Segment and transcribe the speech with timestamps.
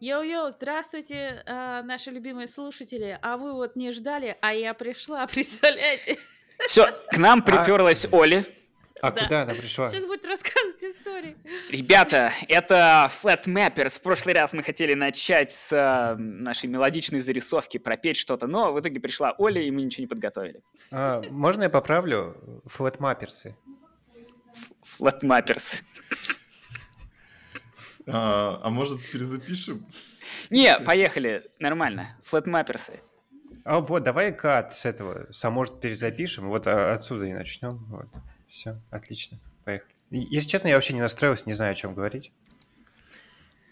[0.00, 3.18] Йоу-йоу, здравствуйте, а, наши любимые слушатели.
[3.22, 6.18] А вы вот не ждали, а я пришла, представляете?
[6.68, 8.44] Все, к нам приперлась Оля.
[9.02, 9.22] А Да.
[9.24, 9.88] куда она пришла?
[9.88, 11.36] Сейчас будет рассказывать истории.
[11.70, 13.90] Ребята, это Flat Mappers.
[13.90, 18.80] В прошлый раз мы хотели начать с э, нашей мелодичной зарисовки, пропеть что-то, но в
[18.80, 20.62] итоге пришла Оля, и мы ничего не подготовили.
[20.90, 22.36] А, можно я поправлю?
[22.66, 23.54] Флетмаперсы.
[24.98, 25.74] Flat Mappers.
[28.06, 29.86] А, а может перезапишем?
[30.50, 32.16] Не, поехали, нормально.
[32.30, 33.00] Mappers.
[33.64, 35.26] А вот, давай кат с этого.
[35.32, 36.48] Сам может перезапишем.
[36.48, 37.84] Вот а, отсюда и начнем.
[37.88, 38.06] Вот.
[38.48, 39.38] Все, отлично.
[39.64, 39.90] Поехали.
[40.10, 42.32] Если честно, я вообще не настроился, не знаю, о чем говорить.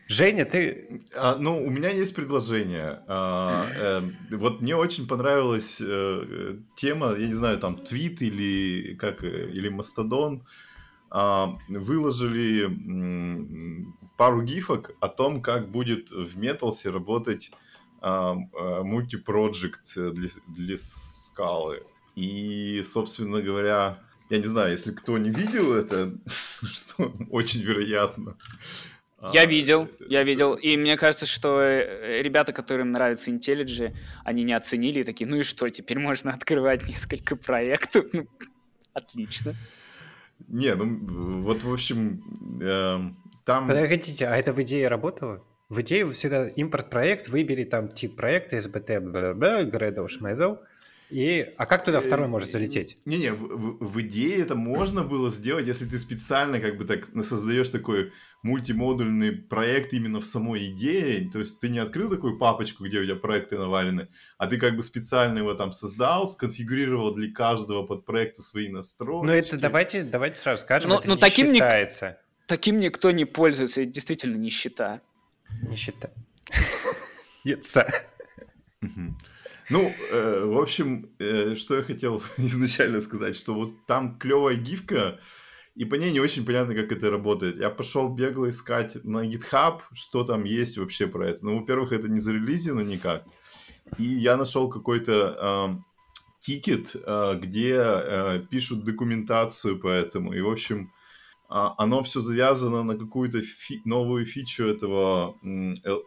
[0.07, 1.03] Женя, ты...
[1.17, 3.03] А, ну, у меня есть предложение.
[3.07, 4.01] А, э,
[4.33, 9.69] вот мне очень понравилась э, тема, я не знаю, там твит или как э, или
[9.71, 10.45] мастодон
[11.11, 12.67] а, выложили
[14.17, 17.51] пару гифок о том, как будет в Металсе работать
[18.01, 18.35] а,
[18.83, 21.83] мультипроджект для, для скалы.
[22.15, 23.99] И, собственно говоря,
[24.31, 26.17] я не знаю, если кто не видел это,
[26.63, 28.37] что очень вероятно.
[29.33, 30.55] Я А, видел, я видел.
[30.55, 35.37] И мне кажется, что э, ребята, которым нравится IntelliJ, они не оценили и такие, ну
[35.37, 38.07] и что, теперь можно открывать несколько проектов.
[38.13, 38.27] Ну,
[38.93, 39.55] отлично.
[40.49, 42.23] Не, ну вот в общем,
[42.61, 43.69] эм, там...
[43.69, 45.45] Подождите, а это в идее работало?
[45.69, 50.57] В идее всегда импорт-проект, выбери там тип проекта, SBT, бла-бла-бла, Gradle, Шмайдл.
[51.11, 51.53] И...
[51.59, 52.99] А как туда второй может залететь?
[53.05, 57.69] Не-не, в, в- идее это можно было сделать, если ты специально как бы так создаешь
[57.69, 58.11] такой
[58.43, 63.05] мультимодульный проект именно в самой идее, то есть ты не открыл такую папочку, где у
[63.05, 68.43] тебя проекты навалены, а ты как бы специально его там создал, сконфигурировал для каждого подпроекта
[68.43, 69.27] свои настройки.
[69.27, 72.17] Ну это давайте, давайте сразу скажем, Ну- это ну, не таким не- считается.
[72.47, 75.01] Таким никто не пользуется, это действительно нищета.
[75.63, 76.21] Не считается.
[77.45, 77.89] Яйца.
[79.71, 85.19] Ну, э, в общем, э, что я хотел изначально сказать, что вот там клевая гифка,
[85.75, 87.57] и по ней не очень понятно, как это работает.
[87.59, 91.45] Я пошел бегло искать на GitHub, что там есть вообще про это.
[91.45, 93.25] Ну, во-первых, это не зарелизено никак.
[93.99, 95.85] И я нашел какой-то эм,
[96.41, 100.33] тикет, э, где э, пишут документацию по этому.
[100.33, 100.93] И, в общем,
[101.55, 105.37] оно все завязано на какую-то фи- новую фичу этого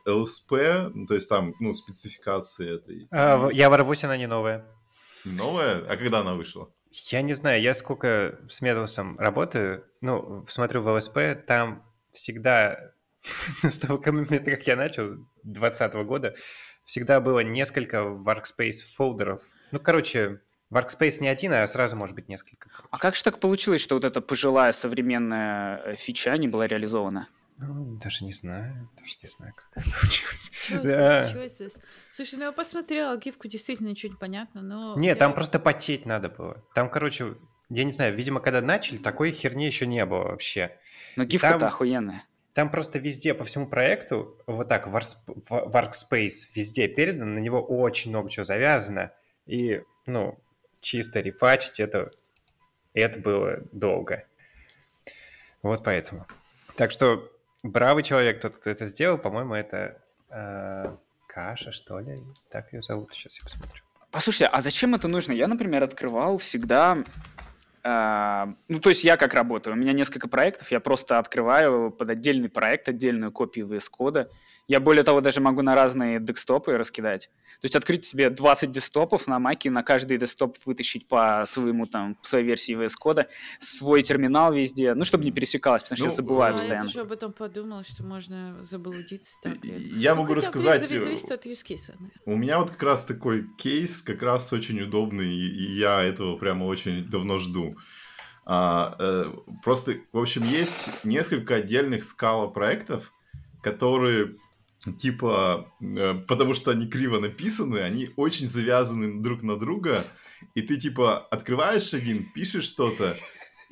[0.06, 3.08] LSP, ну, то есть там, ну, спецификации этой.
[3.12, 4.66] А, я ворвусь, она не новая.
[5.24, 5.85] Новая?
[5.88, 6.69] А когда она вышла?
[7.09, 11.81] Я не знаю, я сколько с Metals ом работаю, ну, смотрю в LSP, там
[12.12, 12.91] всегда,
[13.64, 16.35] с того момента, как я начал, 2020 года,
[16.84, 19.44] всегда было несколько Workspace фолдеров.
[19.72, 20.41] Ну, короче,
[20.72, 22.69] Workspace не один, а сразу может быть несколько.
[22.91, 27.28] А как же так получилось, что вот эта пожилая современная э, фича не была реализована?
[27.59, 29.89] Ну, даже не знаю, даже не знаю, как это
[30.79, 31.79] получилось.
[32.11, 34.95] Слушай, ну я посмотрела гифку, действительно ничего не понятно, но...
[34.97, 36.63] Нет, я- там просто потеть надо было.
[36.75, 37.35] Там, короче,
[37.69, 40.78] я не знаю, видимо, когда начали, такой херни еще не было вообще.
[41.16, 42.23] Но гифка-то Там- охуенная.
[42.53, 48.29] Там просто везде, по всему проекту, вот так, Workspace везде передан, на него очень много
[48.29, 49.11] чего завязано.
[49.45, 50.39] И, ну,
[50.82, 52.12] чисто рефачить это,
[52.94, 54.26] это было долго.
[55.62, 56.26] Вот поэтому.
[56.76, 57.32] Так что,
[57.64, 60.84] бравый человек, тот, кто это сделал, по-моему, это э,
[61.28, 62.20] Каша, что ли?
[62.50, 63.84] Так ее зовут, сейчас я посмотрю.
[64.12, 65.34] Послушайте, а зачем это нужно?
[65.34, 67.04] Я, например, открывал всегда...
[67.90, 69.74] а, ну, то есть я как работаю?
[69.74, 74.30] У меня несколько проектов, я просто открываю под отдельный проект, отдельную копию VS кода.
[74.68, 77.30] Я, более того, даже могу на разные десктопы раскидать.
[77.62, 82.16] То есть открыть себе 20 десктопов на маке, на каждый десктоп вытащить по своему, там,
[82.16, 86.12] по своей версии VS кода, свой терминал везде, ну, чтобы не пересекалось, потому что Ну,
[86.12, 86.88] я забываю э, А, я постоянно.
[86.88, 89.53] тоже об этом подумала, что можно заблудиться так.
[89.64, 92.12] Я Ну, могу хотя, рассказать, блин, э, Зависит от use case, наверное.
[92.26, 96.66] У меня вот как раз такой кейс, как раз очень удобный, и я этого прямо
[96.66, 97.77] очень давно жду.
[98.46, 99.34] А, э,
[99.64, 100.72] просто, в общем, есть
[101.04, 103.12] несколько отдельных скала проектов,
[103.62, 104.36] которые
[105.02, 110.06] типа, э, потому что они криво написаны, они очень завязаны друг на друга,
[110.56, 113.18] и ты типа открываешь один, пишешь что-то,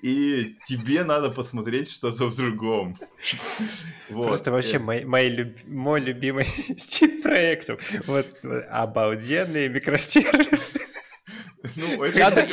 [0.01, 2.97] и тебе надо посмотреть что-то в другом.
[4.09, 4.27] Вот.
[4.27, 6.45] Просто вообще мой, мои люб- мой любимый
[6.89, 7.81] тип проектов.
[8.07, 8.27] Вот
[8.69, 10.79] обалденные микросервисы.
[11.75, 12.47] Ну, это,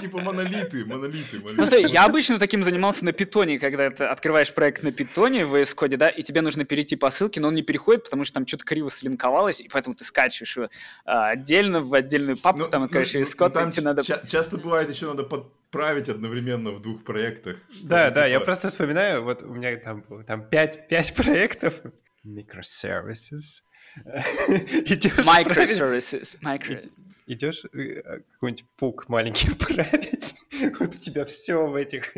[0.00, 1.80] типа- монолиты, монолиты, монолиты.
[1.88, 5.96] Я обычно таким занимался на питоне, когда ты открываешь проект на питоне в VS Code,
[5.96, 8.64] да, и тебе нужно перейти по ссылке, но он не переходит, потому что там что-то
[8.64, 10.68] криво слинковалось, и поэтому ты скачиваешь его
[11.04, 14.02] а, отдельно в отдельную папку, Ну, там открываешь VS Code, тебе надо...
[14.02, 17.56] ча- часто бывает еще надо под править одновременно в двух проектах.
[17.82, 21.82] Да, да, я типа, просто вспоминаю, вот у меня там, было там 5, 5 проектов,
[22.24, 23.62] microservices.
[24.04, 26.38] Идешь Microservices.
[26.42, 26.90] Micro...
[27.26, 30.34] Идешь э, какой-нибудь пук маленький править,
[30.80, 32.14] вот у тебя все в этих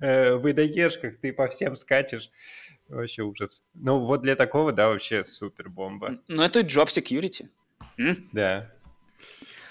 [0.00, 2.30] э, выдоешках, ты по всем скачешь.
[2.88, 3.64] Вообще ужас.
[3.74, 6.20] Ну вот для такого, да, вообще супер бомба.
[6.28, 7.48] Ну, это job security.
[7.96, 8.28] М?
[8.32, 8.70] Да.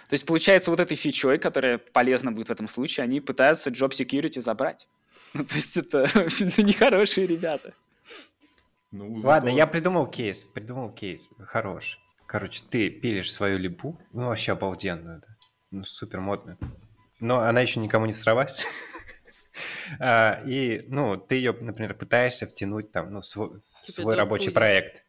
[0.10, 3.92] То есть, получается, вот этой фичой, которая полезна будет в этом случае, они пытаются job
[3.92, 4.88] security забрать.
[5.36, 6.08] Ну, то есть, это,
[6.62, 7.74] нехорошие ребята.
[8.92, 12.00] Ну, зато- Ладно, я придумал кейс, придумал кейс, хороший.
[12.26, 15.28] Короче, ты пилишь свою липу, ну вообще обалденную, да.
[15.72, 16.58] ну супер модную.
[17.20, 18.64] Но она еще никому не сралась.
[20.00, 23.50] А, И, ну, ты ее, например, пытаешься втянуть там, ну, в свой,
[23.82, 25.04] в Типа свой рабочий проект.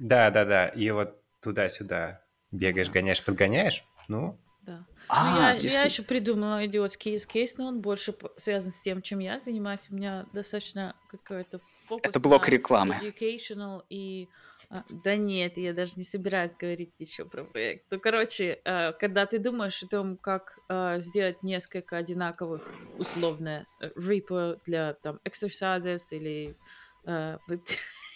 [0.00, 0.68] Да, да, да.
[0.68, 2.20] И вот туда-сюда
[2.50, 3.84] бегаешь, гоняешь, подгоняешь.
[4.08, 4.78] Ну, да.
[4.78, 8.72] Ну, А, я, я ты- еще придумала идиотский use case, но он больше п- связан
[8.72, 9.86] с тем, чем я занимаюсь.
[9.90, 12.96] У меня достаточно какой-то фокус Это блок на рекламы.
[13.00, 14.28] educational и...
[14.70, 17.84] а, да нет, я даже не собираюсь говорить еще про проект.
[17.90, 23.90] Ну, короче, а, когда ты думаешь о том, как а, сделать несколько одинаковых, условно, э,
[23.98, 26.56] repo для там exercises или...
[27.04, 27.60] а, вот-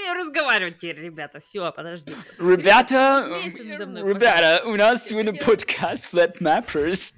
[0.00, 1.40] умею разговаривать теперь, ребята.
[1.40, 2.14] Все, подожди.
[2.38, 7.12] Ребята, ребята, у нас сегодня подкаст Flat Mappers.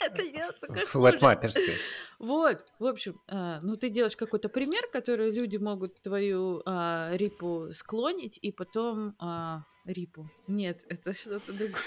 [0.00, 0.86] Это я только хуже.
[0.86, 1.76] флетмапперсы.
[2.18, 7.70] Вот, в общем, а, ну ты делаешь какой-то пример, который люди могут твою а, репу
[7.72, 10.30] склонить, и потом а, репу.
[10.46, 11.82] Нет, это что-то другое.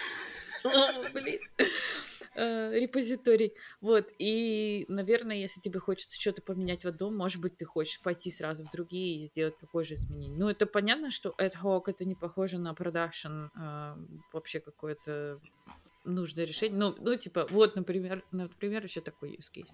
[0.62, 1.40] Слово, блин.
[2.36, 3.54] А, Репозиторий.
[3.82, 8.32] Вот, и, наверное, если тебе хочется что-то поменять в одном, может быть, ты хочешь пойти
[8.32, 10.38] сразу в другие и сделать такое же изменение.
[10.38, 13.98] Ну, это понятно, что ad hoc это не похоже на продакшн, а,
[14.34, 15.40] вообще какое-то
[16.04, 16.78] нужное решение.
[16.78, 19.72] Ну, ну, типа, вот, например, например, еще такой use case.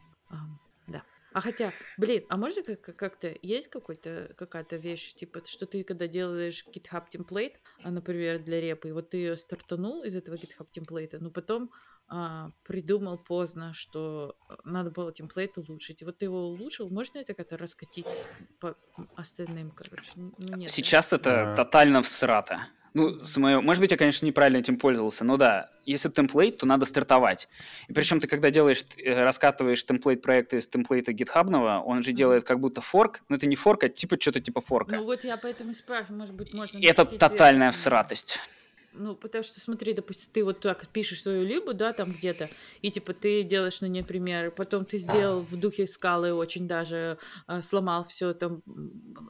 [0.87, 1.03] Да.
[1.33, 5.83] А хотя, блин, а можно как- как- как-то есть какой-то какая-то вещь, типа, что ты
[5.83, 10.67] когда делаешь GitHub темплейт, а, например, для репы, вот ты ее стартанул из этого GitHub
[10.71, 11.71] темплейта, но потом
[12.13, 14.35] а, придумал поздно, что
[14.65, 16.01] надо было темплейт улучшить.
[16.01, 18.05] И вот ты его улучшил, можно это как-то раскатить
[18.59, 18.75] по
[19.15, 20.11] остальным, короче?
[20.15, 20.67] Ну, нет, да?
[20.67, 21.55] Сейчас это А.
[21.55, 22.67] тотально всрато.
[22.93, 23.61] Ну, с моего...
[23.61, 27.47] Может быть, я, конечно, неправильно этим пользовался, но да, если темплейт, то надо стартовать.
[27.87, 32.43] И причем ты, когда делаешь, э, раскатываешь темплейт проекта из темплейта гитхабного, он же делает
[32.43, 34.97] как будто форк, но это не форк, а типа что-то типа форка.
[34.97, 36.77] Ну вот я поэтому и спрашиваю, может быть, можно...
[36.77, 37.79] И это тотальная вверх.
[37.79, 38.37] всратость.
[38.93, 42.49] Ну, потому что, смотри, допустим, ты вот так пишешь свою либу, да, там где-то,
[42.81, 47.17] и типа ты делаешь на ней пример, потом ты сделал в духе скалы очень даже
[47.47, 48.61] а, сломал все там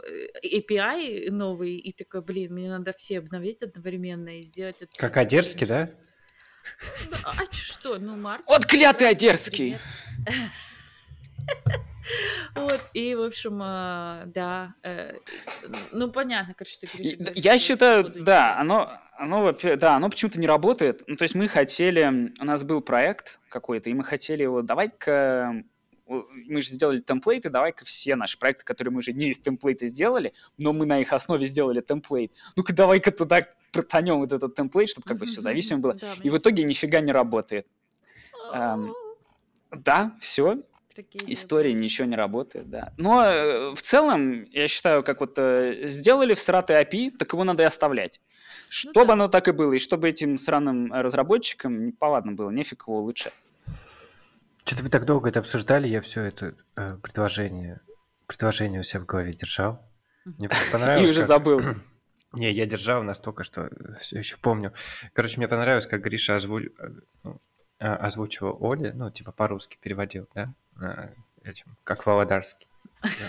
[0.08, 4.92] э, API новый, и такой, блин, мне надо все обновить одновременно и сделать это.
[4.98, 5.90] Как Одерский, да?
[7.10, 8.44] Ну, А что, ну, Марк?
[8.48, 9.78] Вот клятый прекрасный Одерский.
[12.56, 15.14] Вот, и, в общем, а, да, э,
[15.92, 21.04] ну, понятно, короче, ты говоришь, Я считаю, да, оно, оно, да, оно почему-то не работает.
[21.08, 25.64] Ну, то есть мы хотели, у нас был проект какой-то, и мы хотели его, давай-ка,
[26.08, 30.34] мы же сделали темплейты, давай-ка все наши проекты, которые мы уже не из темплейта сделали,
[30.58, 32.34] но мы на их основе сделали темплейт.
[32.58, 35.94] Ну-ка, давай-ка туда протанем вот этот темплейт, чтобы как бы все зависимо было.
[35.94, 37.68] да, И в итоге нифига не работает.
[38.54, 38.94] Эм,
[39.72, 40.58] Да, все,
[41.04, 42.94] Трагедия истории ничего не работает, да.
[42.98, 47.44] Но э, в целом, я считаю, как вот э, сделали в сратый API, так его
[47.44, 48.22] надо и оставлять.
[48.70, 49.14] Чтобы Ну да.
[49.14, 53.34] оно так и было, и чтобы этим сраным э, разработчикам неповадно было, нефиг его улучшать.
[54.66, 57.82] Что-то вы так долго это обсуждали, я все это э, предложение,
[58.28, 59.82] предложение у себя в голове держал.
[60.24, 61.12] Мне просто И понравилось.
[61.12, 61.62] уже забыл.
[62.34, 64.72] Не, я держал настолько, что все еще помню.
[65.14, 66.72] Короче, мне понравилось, как Гриша озву-
[67.24, 67.42] ну,
[67.80, 70.54] а, озвучивал Оли, ну, типа по-русски переводил, да,
[71.44, 72.68] этим, как Володарский.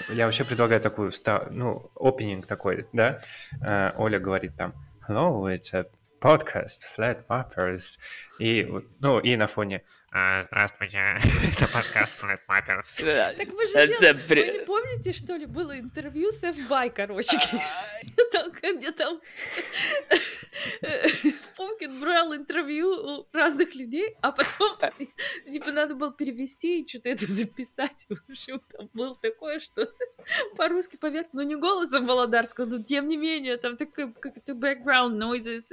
[0.08, 1.12] Я- Я вообще предлагаю такую,
[1.50, 3.20] ну, опенинг такой, да.
[3.62, 4.74] А, Оля говорит там,
[5.08, 5.86] hello, it's a
[6.20, 7.98] podcast, Flat Mappers.
[8.38, 8.70] И,
[9.00, 9.82] ну, и на фоне,
[10.14, 10.98] «А, здравствуйте,
[11.58, 13.34] это подкаст Flat Mappers.
[13.34, 17.38] Так вы же делали- при- Вы не помните, что ли, было интервью с FBY, короче,
[18.32, 19.20] там, где там
[21.56, 24.76] Пумкин брал интервью у разных людей, а потом,
[25.50, 28.06] типа, надо было перевести и что-то это записать.
[28.08, 29.88] В общем, там было такое, что
[30.56, 35.64] по-русски поверх, ну не голосом Володарского, но тем не менее, там такой какой-то background noises.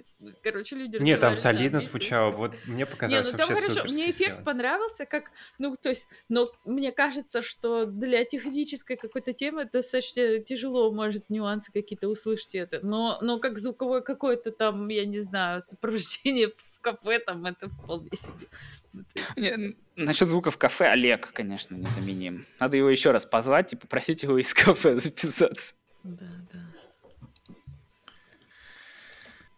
[0.44, 4.20] Короче, люди Не, там солидно звучало, вот мне Не, показалось ну там хорошо, мне эффект
[4.20, 4.46] сделано.
[4.46, 10.92] понравился, как, ну, то есть, но мне кажется, что для технической какой-то темы достаточно тяжело,
[10.92, 15.62] может, нюансы какие-то услышать это, но, но как звуковой какой-то там там, я не знаю,
[15.62, 18.48] сопровождение в кафе, там это вполне себе.
[18.94, 22.44] Ну, то есть, Не, Насчет звука в кафе Олег, конечно, незаменим.
[22.60, 25.74] Надо его еще раз позвать и попросить его из кафе записаться.
[26.04, 26.60] Да, да.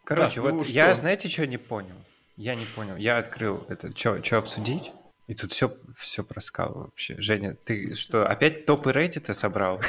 [0.03, 1.01] Короче, Так, вот ну я, что?
[1.01, 1.95] знаете, что не понял?
[2.35, 2.95] Я не понял.
[2.97, 4.91] Я открыл это, что обсудить?
[5.27, 7.15] И тут все, все про скалу вообще.
[7.21, 9.79] Женя, ты что, опять топы Reddit собрал?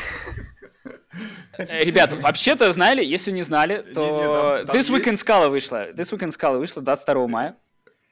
[1.59, 5.91] Э, Ребята, вообще-то знали, если не знали, то This Week in есть- Scala вышла.
[5.93, 7.57] This Week in Scala вышла 22 мая.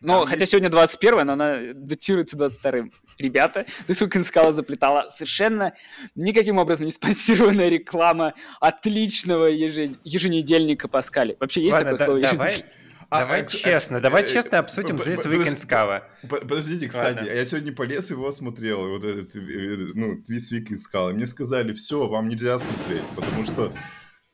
[0.02, 5.08] Но хотя есть- сегодня 21, но она датируется 22 Ребята, This Week in Scala заплетала
[5.14, 5.74] совершенно
[6.14, 11.36] никаким образом не спонсированная реклама отличного еже- еженедельника Паскали.
[11.38, 12.20] Вообще есть Ладно, такое слово?
[12.20, 12.64] да- еженедельник?
[12.64, 15.46] давай, А, давай а, честно, а, давай э, честно обсудим п- п- This п- Week
[15.46, 16.02] in подожди, Scala.
[16.28, 17.30] Подождите, кстати, Ладно.
[17.30, 21.72] я сегодня полез его смотрел, вот этот, э, ну, Twist Week искал, и мне сказали,
[21.72, 23.72] все, вам нельзя смотреть, потому что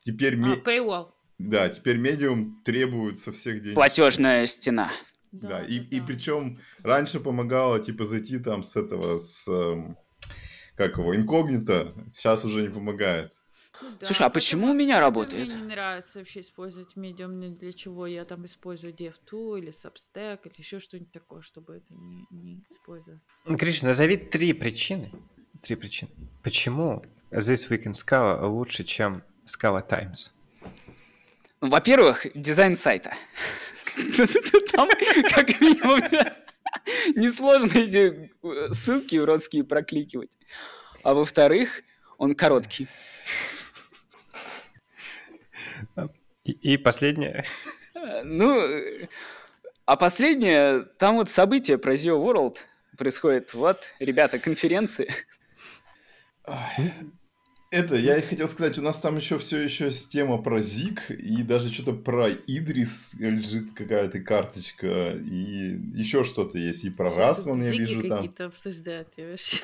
[0.04, 1.08] теперь, А, paywall.
[1.38, 3.74] да, теперь медиум требует со всех денег.
[3.76, 4.90] Платежная стена.
[5.32, 6.06] Да, и, да, и да.
[6.06, 9.96] причем раньше помогало, типа, зайти там с этого, с, эм,
[10.76, 13.32] как его, инкогнито, сейчас уже не помогает.
[13.82, 15.48] Ну да, Слушай, а почему у меня работает?
[15.48, 18.06] Мне не нравится вообще использовать медиум ни для чего.
[18.06, 23.20] Я там использую DevTool или Substack или еще что-нибудь такое, чтобы это не, не использовать.
[23.44, 25.10] Ну, Гриш, назови три причины.
[25.62, 26.10] Три причины.
[26.42, 30.32] Почему This Week in Scala лучше, чем Scala Times?
[31.60, 33.14] Ну, Во-первых, дизайн сайта.
[34.72, 34.88] Там,
[35.34, 36.00] как минимум,
[37.14, 40.36] несложно эти э, ссылки уродские прокликивать.
[41.02, 41.82] А во-вторых,
[42.18, 42.88] он короткий.
[46.46, 47.44] И, и последнее.
[47.94, 49.08] Э, Ну, э,
[49.84, 52.56] а последнее, там вот событие про Zio World
[52.96, 53.52] происходит.
[53.54, 55.10] Вот, ребята, конференции.
[57.72, 61.42] Это, я и хотел сказать, у нас там еще все еще тема про Зик, и
[61.42, 67.70] даже что-то про Идрис лежит какая-то карточка, и еще что-то есть, и про Расман я
[67.70, 68.18] вижу там.
[68.18, 69.58] какие-то обсуждаете вообще.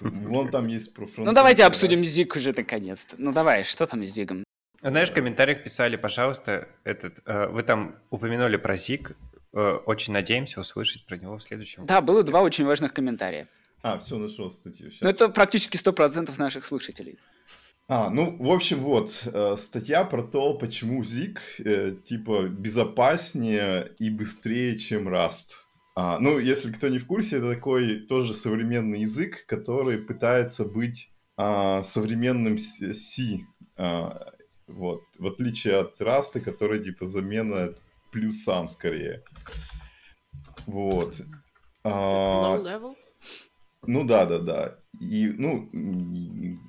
[0.00, 2.04] Вон там есть про Ну, давайте обсудим.
[2.04, 3.16] Зиг уже наконец-то.
[3.18, 4.44] Ну, давай, что там с Зигом?
[4.80, 9.16] Знаешь, в комментариях писали, пожалуйста, этот, э, вы там упомянули про Зик.
[9.54, 11.84] э, очень надеемся услышать про него в следующем.
[11.86, 13.48] Да, было два очень важных комментария.
[13.82, 14.90] А, все, нашел статью.
[14.90, 15.00] щас.
[15.00, 17.18] Ну, это практически 100% наших слушателей.
[17.88, 24.10] А, ну, в общем, вот, э, статья про то, почему Зик, э, типа, безопаснее и
[24.10, 25.46] быстрее, чем Rust.
[25.96, 31.10] А, ну, если кто не в курсе, это такой тоже современный язык, который пытается быть
[31.36, 33.40] а, современным C.
[33.76, 34.32] а,
[34.68, 37.72] вот, в отличие от Rust, который, типа, замена
[38.12, 39.22] плюсам скорее.
[40.66, 41.16] Вот.
[41.84, 42.58] А,
[43.86, 44.78] ну да, да, да.
[45.00, 45.68] И, ну,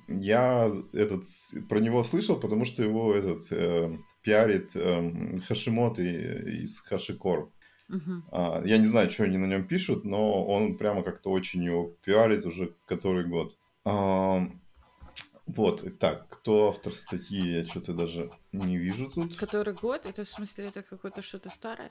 [0.08, 1.24] я этот,
[1.68, 3.92] про него слышал, потому что его этот э,
[4.22, 4.72] пиарит
[5.46, 7.50] Хашимото и- из Хашикор.
[7.88, 8.24] Мгм.
[8.30, 11.96] А, я не знаю, что они на нем пишут, но он прямо как-то очень его
[12.04, 13.56] пиарит уже который год.
[13.84, 14.59] Ам,
[15.56, 19.36] вот, так, кто автор статьи, я что-то даже не вижу тут.
[19.36, 20.06] Который год?
[20.06, 21.90] Это в смысле это какое-то что-то старое?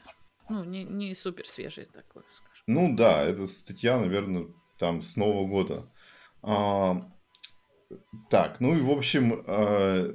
[0.49, 2.63] Ну, не, не супер свежее такое, скажем.
[2.67, 4.47] Ну да, это статья, наверное,
[4.77, 5.91] там с Нового года.
[6.41, 7.01] А,
[8.29, 10.13] так, ну и в общем, э,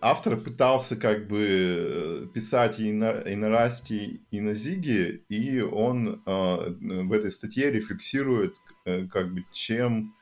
[0.00, 5.60] автор пытался как бы э, писать и на, и на Расте, и на Зиге, и
[5.60, 10.15] он э, в этой статье рефлексирует, как бы, чем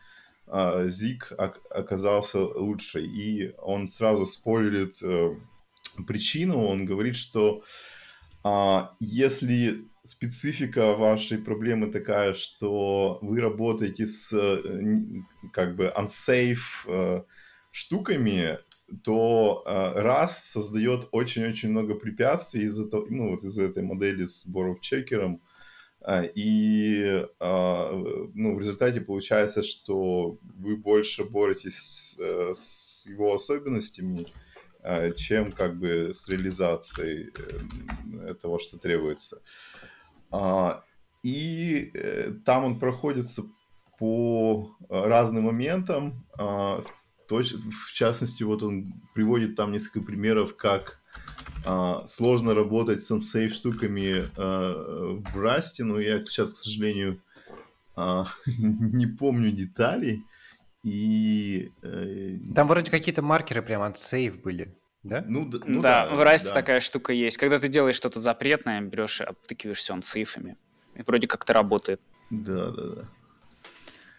[0.86, 3.00] Зиг ок- оказался лучше.
[3.04, 5.32] И он сразу спойлерит э,
[6.06, 7.62] причину, он говорит, что
[8.42, 14.62] а, если специфика вашей проблемы такая, что вы работаете с э,
[15.52, 17.22] как бы unsafe э,
[17.70, 18.58] штуками,
[19.02, 19.64] то
[19.96, 25.40] раз создает очень-очень много препятствий из этого, ну вот из этой модели с borrow чекером,
[26.34, 27.92] и а,
[28.34, 34.26] ну, в результате получается, что вы больше боретесь с, э, с его особенностями,
[34.82, 37.32] э, чем как бы с реализацией
[38.28, 39.40] э, того, что требуется.
[40.30, 40.84] А,
[41.22, 43.42] И э, там он проходится
[43.98, 46.26] по э, разным моментам.
[46.38, 46.84] а,
[47.30, 51.00] В частности, вот он приводит там несколько примеров, как
[51.64, 57.20] а, сложно работать с unsafe штуками а, в Rust, но я сейчас, к сожалению,
[57.96, 58.26] а,
[58.58, 60.24] не помню деталей.
[60.82, 65.24] И э, Там вроде какие-то маркеры прям от сейв были, да?
[65.26, 66.54] ну, д- ну да, в Расте да.
[66.54, 67.38] такая штука есть.
[67.38, 70.58] Когда ты делаешь что-то запретное, берешь и обтыкиваешься он цифрами.
[70.94, 72.02] И вроде как-то работает.
[72.28, 72.82] Да, да,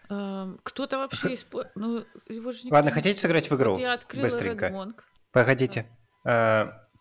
[0.09, 0.49] да.
[0.63, 1.75] Кто-то вообще использует...
[1.75, 3.77] Ну, его же никто Ладно, хотите сыграть в игру?
[3.77, 4.67] Я открыла Быстренько.
[4.67, 5.01] Red Monk.
[5.31, 5.85] Погодите.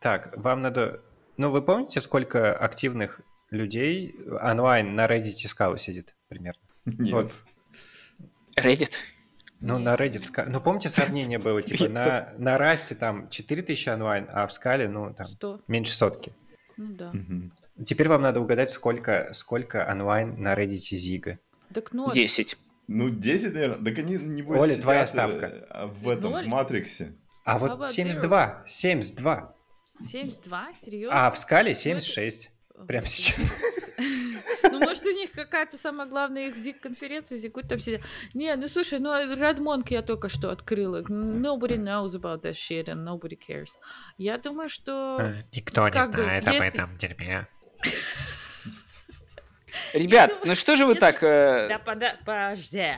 [0.05, 1.01] Так, вам надо
[1.39, 6.61] Ну, вы помните, сколько активных людей онлайн на Reddit и Scala сидит примерно?
[6.85, 7.11] Нет.
[7.11, 7.33] Вот.
[8.59, 8.91] Reddit.
[9.61, 9.85] Ну, Нет.
[9.87, 14.53] на Reddit, ну, помните, сравнение было, типа, на, на Расте там 4000 онлайн, а в
[14.53, 15.63] Скале, ну, там, Что?
[15.69, 16.35] меньше сотки.
[16.77, 17.11] Ну да.
[17.15, 17.53] Мгм.
[17.87, 21.39] Теперь вам надо угадать, сколько, сколько онлайн на Reddit Зига.
[21.73, 22.13] Так ноль.
[22.13, 22.59] 10.
[22.89, 23.83] Ну, 10, наверное.
[23.83, 25.47] Так они, небось, Оля, твоя сидят, ставка.
[25.47, 26.45] э, а, в этом, Ноль?
[26.45, 27.15] в Матриксе.
[27.47, 29.54] А вот about 72, 72.
[30.03, 30.75] 72?
[30.75, 31.27] Серьезно?
[31.27, 32.51] А в Скале 76.
[32.87, 33.11] Прямо Вот.
[33.13, 33.55] сейчас.
[34.71, 38.01] Ну, может, у них какая-то самая главная их зиг-конференция, зигут там сидят.
[38.33, 41.03] Не, ну слушай, ну Redmonk я только что открыла.
[41.03, 43.69] Nobody knows about that shit and nobody cares.
[44.19, 45.19] Я думаю, что...
[45.21, 47.47] Э, Никто не знает об этом дерьме.
[49.93, 51.23] Ребят, ну что же вы так...
[51.23, 52.95] э, Да подожди,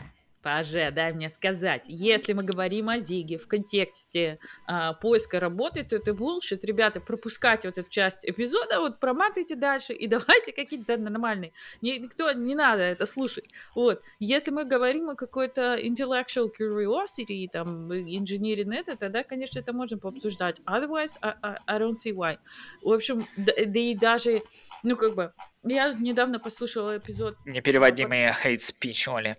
[0.47, 1.87] подожди, дай мне сказать.
[1.89, 4.39] Если мы говорим о Зиге в контексте
[4.69, 6.65] а, поиска работы, то это булшит.
[6.65, 11.53] Ребята, пропускайте вот эту часть эпизода, вот проматывайте дальше и давайте какие-то нормальные.
[11.83, 13.49] Ни- никто, не надо это слушать.
[13.75, 14.03] Вот.
[14.21, 20.61] Если мы говорим о какой-то intellectual curiosity, там, engineering это, тогда, конечно, это можно пообсуждать.
[20.61, 22.39] Otherwise, I, I, I don't see why.
[22.83, 24.43] В общем, да, да и даже,
[24.85, 25.33] ну, как бы,
[25.65, 29.37] я недавно послушала эпизод Непереводимый hate speech, Оля.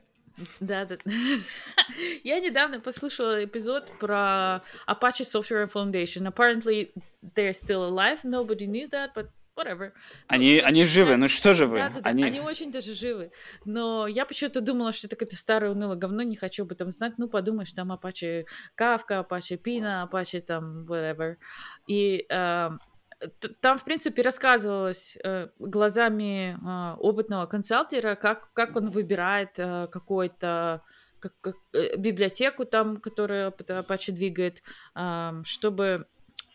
[0.59, 0.97] Да, да.
[2.23, 6.27] Я недавно послушала эпизод про Apache Software Foundation.
[6.27, 6.91] Apparently,
[7.35, 8.23] they're still alive.
[8.23, 9.91] Nobody knew that, but whatever.
[10.27, 11.77] Они, то они есть, живы, да, ну что же вы?
[11.77, 12.09] Да, да, да.
[12.09, 12.23] Они...
[12.23, 13.31] Они очень даже живы.
[13.65, 17.13] Но я почему-то думала, что это какое-то старое унылое говно, не хочу об этом знать.
[17.17, 18.45] Ну, подумаешь, там Apache
[18.79, 21.37] Kafka, Apache Pina, Apache там whatever.
[21.87, 22.77] И т-
[23.61, 30.83] там, в принципе, рассказывалось э, глазами э, опытного консалтера, как, как он выбирает э, какой-то
[31.19, 34.61] как- э, библиотеку там, которая Apache двигает,
[35.43, 36.07] чтобы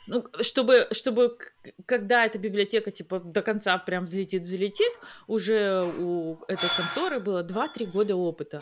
[0.09, 1.38] ну, чтобы, чтобы
[1.87, 4.92] когда эта библиотека типа до конца прям взлетит, взлетит,
[5.28, 8.61] уже у этой конторы было 2-3 года опыта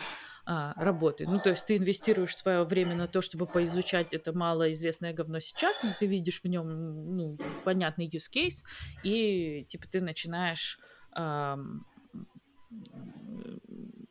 [0.53, 1.29] а, работы.
[1.29, 5.81] Ну, то есть ты инвестируешь свое время на то, чтобы поизучать это малоизвестное говно сейчас,
[5.85, 8.65] но ты видишь в нем ну, понятный use case,
[9.05, 10.81] и типа ты начинаешь
[11.13, 11.87] ам,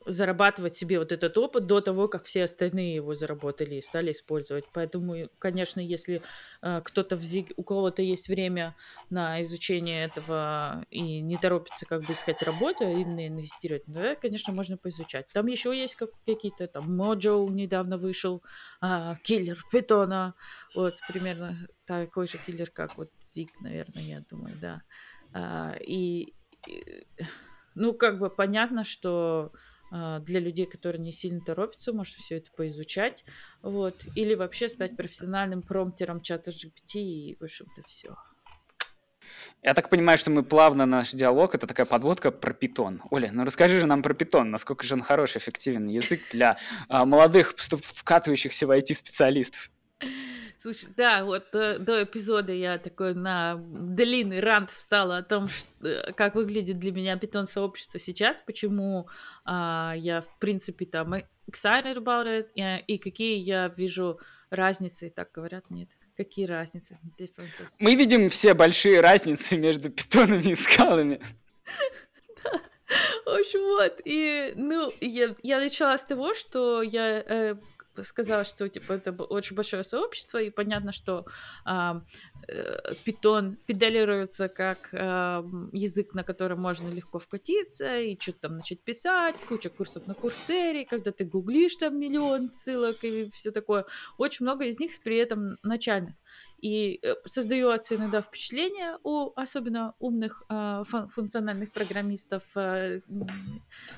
[0.09, 4.65] зарабатывать себе вот этот опыт до того, как все остальные его заработали и стали использовать.
[4.73, 6.21] Поэтому, конечно, если
[6.61, 8.75] э, кто-то в ЗИГ, у кого-то есть время
[9.09, 14.53] на изучение этого и не торопится как бы искать работу, а именно инвестировать, да, конечно,
[14.53, 15.27] можно поизучать.
[15.33, 18.43] Там еще есть как, какие-то там Mojo недавно вышел,
[18.81, 20.35] а, киллер питона,
[20.75, 21.53] вот примерно
[21.85, 24.81] такой же киллер, как вот Zig, наверное, я думаю, да.
[25.33, 26.33] А, и,
[26.67, 27.07] и,
[27.75, 29.51] ну, как бы понятно, что
[29.91, 33.25] для людей, которые не сильно торопятся, может все это поизучать,
[33.61, 38.15] вот, или вообще стать профессиональным промптером чата GPT и, в общем-то, все.
[39.61, 43.01] Я так понимаю, что мы плавно наш диалог, это такая подводка про питон.
[43.09, 47.05] Оля, ну расскажи же нам про питон, насколько же он хороший, эффективен язык для а,
[47.05, 49.69] молодых, вкатывающихся в IT-специалистов.
[50.61, 55.47] Слушай, да, вот э, до эпизода я такой на длинный рант встала о том,
[55.81, 59.07] э, как выглядит для меня питон-сообщество сейчас, почему
[59.45, 61.13] а, я, в принципе, там
[61.49, 64.19] excited about it, и, и какие я вижу
[64.49, 67.69] разницы, так говорят, нет, какие разницы, differences.
[67.79, 71.21] Мы видим все большие разницы между питонами и скалами.
[73.25, 77.55] В общем, вот, и, ну, я, я начала с того, что я э,
[78.03, 81.25] сказала, что, типа, это очень большое сообщество, и понятно, что
[81.65, 82.01] а,
[82.47, 88.81] э, питон педалируется как а, язык, на котором можно легко вкатиться, и что-то там начать
[88.81, 93.85] писать, куча курсов на Курсере, когда ты гуглишь там миллион ссылок и все такое.
[94.17, 96.15] Очень много из них при этом начальных.
[96.59, 103.01] И э, создается иногда впечатление у особенно умных фун- функциональных программистов, м,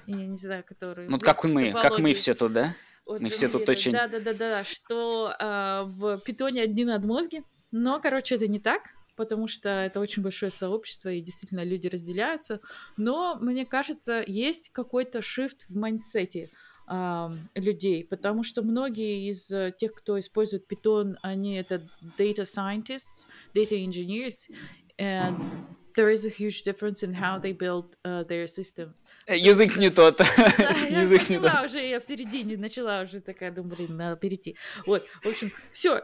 [0.06, 1.10] я не знаю, которые...
[1.10, 2.76] Ну, как мы, как мы все тут, да?
[3.14, 7.44] От все тут очень- Да, да, да, да, что а, в питоне одни надмозги.
[7.72, 8.82] Но, короче, это не так,
[9.16, 12.60] потому что это очень большое сообщество, и действительно люди разделяются.
[12.98, 16.50] Но, мне кажется, есть какой-то shift в mindset е
[16.88, 23.28] а, людей, потому что многие из э, тех, кто использует питон, они это data scientists,
[23.54, 24.50] data engineers,
[24.98, 25.38] and
[25.96, 28.94] there is a huge difference in how they build uh, their system.
[29.28, 30.18] Э, Язык не тот.
[30.18, 30.26] Да,
[30.90, 31.52] Язык не тот.
[31.66, 34.56] уже, я в середине начала уже такая, думаю, блин, надо перейти.
[34.86, 36.00] Вот, в общем, все,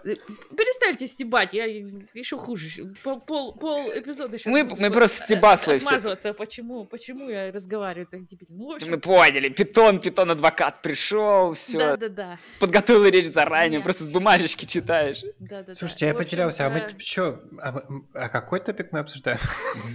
[0.56, 5.80] перестаньте стебать, я еще хуже, пол, пол, пол эпизода сейчас Мы- мы просто э, стебаслы
[5.80, 5.88] все.
[5.88, 8.56] отмазываться, почему, почему я разговариваю так дебильно.
[8.56, 14.10] Ну, общем, Мы поняли, питон, питон адвокат пришел, все, да-да-да, подготовил речь заранее, просто с
[14.10, 15.22] бумажечки читаешь.
[15.40, 15.74] да-да-да.
[15.74, 16.66] Слушайте, я потерялся.
[16.68, 17.42] А мы э, что?
[17.60, 19.40] А, а какой топик мы обсуждаем?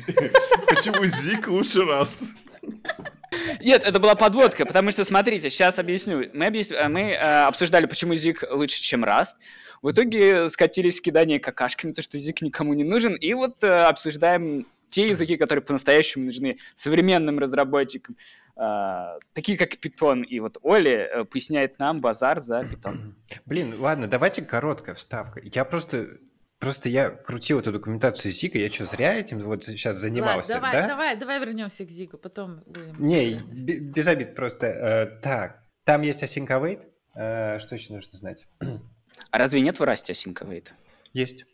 [0.68, 2.11] Почему Зик лучше раз?
[3.62, 6.31] Нет, это была подводка, потому что, смотрите, сейчас объясню.
[6.35, 9.37] Мы, объяс- э, мы э, обсуждали, почему Зик лучше, чем Раст.
[9.81, 13.14] В итоге скатились в кидание какашками, то что Зик никому не нужен.
[13.14, 18.16] И вот э, обсуждаем те языки, которые по-настоящему нужны современным разработчикам.
[18.57, 20.23] э, такие как Python.
[20.25, 23.14] И вот Оля э, поясняет нам базар за Python.
[23.47, 25.40] Блин, ладно, давайте короткая вставка.
[25.42, 26.18] Я просто...
[26.62, 30.72] Просто я крутил эту документацию Зика, я что, зря этим вот сейчас ладно, занимался, давай,
[30.72, 30.87] да?
[30.87, 33.05] давай, давай вернемся к Зигу, потом будем.
[33.05, 34.66] Не, бе- без обид просто.
[34.68, 36.87] э, так, там есть async await.
[37.16, 38.46] Э, что еще нужно знать?
[39.33, 40.68] А разве нет в Расте async await?
[41.12, 41.46] Есть.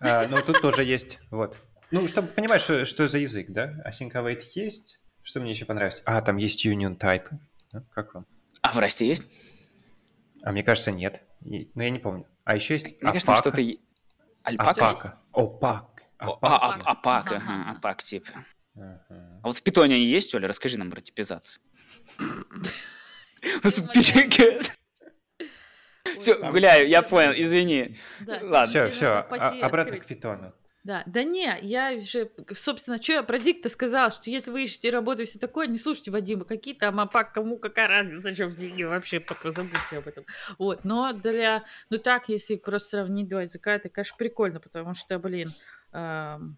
[0.00, 1.20] А, ну, тут тоже есть.
[1.30, 1.56] Вот.
[1.92, 3.80] Ну, чтобы понимать, что, что за язык, да?
[3.88, 4.98] Async await есть.
[5.22, 6.02] Что мне еще понравилось?
[6.04, 7.28] А, там есть union type.
[7.72, 8.26] Ну, как вам?
[8.60, 9.22] А в Расте есть?
[10.42, 11.22] А мне кажется, нет.
[11.44, 12.26] И- ну, я не помню.
[12.44, 13.62] А еще есть Мне кажется, что-то...
[14.42, 14.90] Альпака?
[14.90, 15.18] Опака.
[15.32, 16.02] Опак.
[16.18, 16.38] Опак.
[16.42, 18.44] а, а- Апак, Ага, типа.
[18.76, 19.40] Ага.
[19.42, 20.48] А вот в питоне они есть, Оля?
[20.48, 21.62] Расскажи нам про типизацию.
[26.18, 27.96] Все, гуляю, я понял, извини.
[28.20, 28.66] Да, Ладно.
[28.66, 30.54] Все, все, пойти обратно к питону.
[30.84, 34.90] Да, да не, я же, собственно, что я про Зиг-то сказал, что если вы ищете
[34.90, 38.52] работу и все такое, не слушайте Вадима, какие там АПАК, кому какая разница, что в
[38.52, 40.26] Зиге вообще, пока забудьте об этом.
[40.58, 45.18] Вот, но для, ну так, если просто сравнить два языка, это, конечно, прикольно, потому что,
[45.18, 45.54] блин,
[45.94, 46.54] ну,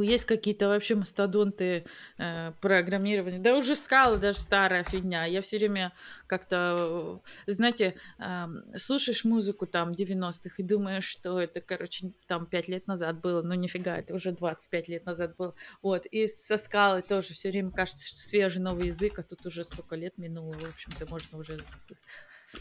[0.00, 1.84] есть какие-то вообще мастодонты
[2.16, 3.38] э, программирования.
[3.38, 5.26] Да уже скалы даже старая фигня.
[5.26, 5.92] Я все время
[6.26, 12.68] как-то, э, знаете, ам, слушаешь музыку там 90-х и думаешь, что это, короче, там 5
[12.68, 13.42] лет назад было.
[13.42, 15.54] Ну нифига, это уже 25 лет назад было.
[15.82, 16.06] Вот.
[16.06, 19.96] И со скалы тоже все время кажется, что свежий новый язык, а тут уже столько
[19.96, 20.54] лет минуло.
[20.54, 21.60] В общем-то, можно уже...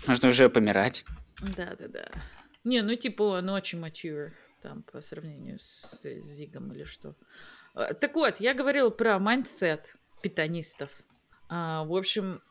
[0.07, 1.05] Можно уже помирать.
[1.41, 2.09] Да-да-да.
[2.63, 7.15] Не, ну типа он очень mature там по сравнению с с Zig ом или что.
[7.73, 10.89] А, Так вот, я говорила про mindset питонистов.
[11.49, 12.41] А, в общем,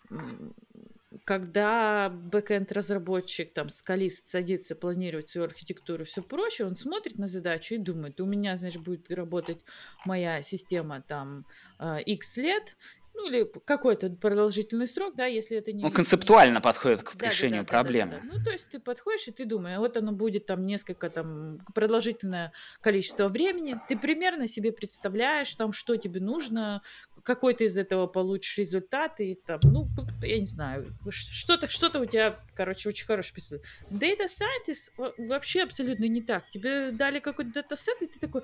[1.24, 7.74] когда бэкэнд разработчик там скалист садится планировать свою архитектуру, все проще, он смотрит на задачу
[7.74, 9.58] и думает, у меня, значит, будет работать
[10.04, 11.46] моя система там
[11.78, 12.76] а, X лет,
[13.20, 15.84] ну или какой-то продолжительный срок, да, если это не...
[15.84, 18.20] Он не- концептуально подходит к да, да, решению да, да, да, проблемы.
[18.22, 18.32] да.
[18.32, 22.52] Ну, то есть ты подходишь и ты думаешь, вот оно будет там несколько там продолжительное
[22.80, 23.78] количество времени.
[23.88, 26.82] Ты примерно себе представляешь там, что тебе нужно,
[27.22, 29.88] какой ты из этого получишь результат, и там, ну,
[30.22, 33.68] я не знаю, что-то, что-то у тебя, короче, очень хороший представление.
[33.90, 36.48] Data Scientist во- вообще абсолютно не так.
[36.50, 38.42] Тебе дали какой-то датасет, и ты такой,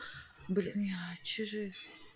[0.49, 1.73] блин, я, че же,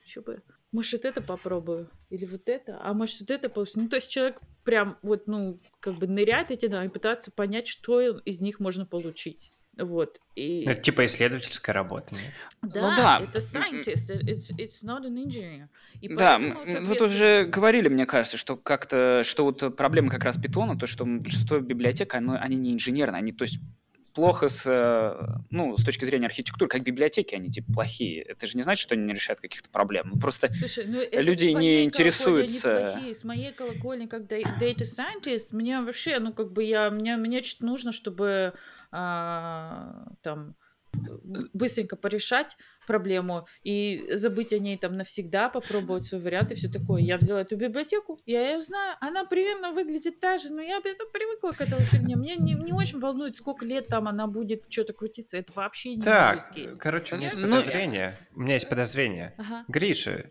[0.06, 3.80] что бы, может, вот это попробую, или вот это, а может, вот это получится.
[3.80, 7.66] Ну, то есть человек прям вот, ну, как бы ныряет эти, да, и пытается понять,
[7.66, 9.52] что из них можно получить.
[9.76, 10.20] Вот.
[10.34, 10.64] И...
[10.64, 12.32] Это типа исследовательская работа, нет?
[12.62, 13.22] Да, Ну да.
[13.22, 15.68] это scientist, it's, it's not an engineer.
[16.00, 20.10] И Да, м, вы тут соответственно, уже говорили, мне кажется, что как-то, что вот проблема
[20.10, 23.58] как раз питона, то, что большинство библиотек, оно, они не инженерные, они, то есть,
[24.14, 28.22] плохо с, э, ну, с точки зрения архитектуры, как библиотеки, они, типа, плохие.
[28.22, 30.10] Это же не значит, что они не решают каких-то проблем.
[30.12, 32.94] Ну, Просто Слушай, ну люди не интересуются.
[32.94, 33.14] они.
[33.14, 37.64] С моей колокольни, как data scientist, мне вообще, ну, как бы я, мне, мне что-то
[37.66, 38.54] нужно, чтобы
[38.90, 40.56] а, там
[41.52, 42.56] быстренько порешать
[42.90, 47.00] проблему и забыть о ней там навсегда, попробовать свой вариант и все такое.
[47.02, 51.04] Я взяла эту библиотеку, я ее знаю, она примерно выглядит та же, но я это
[51.12, 52.16] привыкла к этой фигне.
[52.16, 55.36] Мне не, не очень волнует, сколько лет там она будет что-то крутиться.
[55.36, 56.76] Это вообще не Так, кейс.
[56.78, 58.16] короче, у меня есть Ну, подозрение.
[58.34, 59.34] У меня есть подозрение.
[59.38, 59.64] Ага.
[59.68, 60.24] Гриша,